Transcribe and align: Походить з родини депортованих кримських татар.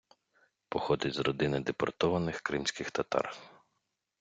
Походить 0.69 1.13
з 1.13 1.19
родини 1.19 1.59
депортованих 1.59 2.41
кримських 2.41 2.91
татар. 2.91 3.37